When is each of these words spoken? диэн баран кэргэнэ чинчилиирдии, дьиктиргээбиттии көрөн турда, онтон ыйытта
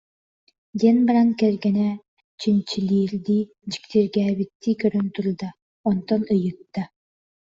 диэн 0.79 0.97
баран 1.07 1.29
кэргэнэ 1.39 1.89
чинчилиирдии, 2.41 3.43
дьиктиргээбиттии 3.71 4.75
көрөн 4.81 5.07
турда, 5.15 5.47
онтон 5.89 6.21
ыйытта 6.35 6.81